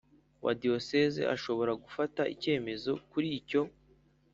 wa 0.45 0.53
Diyosezi 0.61 1.21
ashobora 1.35 1.71
gufata 1.83 2.21
icyemezo 2.33 2.91
kuri 3.11 3.27
icyo 3.39 3.61